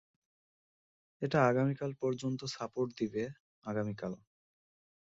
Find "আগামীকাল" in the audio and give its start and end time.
1.49-1.91, 3.65-4.13